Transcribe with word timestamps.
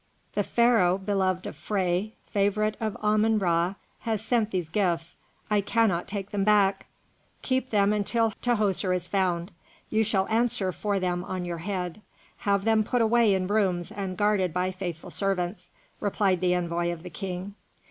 "The 0.33 0.41
Pharaoh 0.41 0.97
beloved 0.97 1.45
of 1.45 1.55
Phré, 1.55 2.13
favourite 2.25 2.75
of 2.79 2.97
Ammon 3.03 3.37
Ra, 3.37 3.75
has 3.99 4.23
sent 4.25 4.49
these 4.49 4.67
gifts, 4.67 5.17
I 5.51 5.61
cannot 5.61 6.07
take 6.07 6.31
them 6.31 6.43
back. 6.43 6.87
Keep 7.43 7.69
them 7.69 7.93
until 7.93 8.33
Tahoser 8.41 8.95
is 8.95 9.07
found. 9.07 9.51
You 9.91 10.03
shall 10.03 10.27
answer 10.29 10.71
for 10.71 10.99
them 10.99 11.23
on 11.23 11.45
your 11.45 11.59
head. 11.59 12.01
Have 12.37 12.63
them 12.63 12.83
put 12.83 13.03
away 13.03 13.35
in 13.35 13.45
rooms 13.45 13.91
and 13.91 14.17
guarded 14.17 14.51
by 14.55 14.71
faithful 14.71 15.11
servants," 15.11 15.71
replied 15.99 16.41
the 16.41 16.55
envoy 16.55 16.91
of 16.91 17.03
the 17.03 17.11
King. 17.11 17.53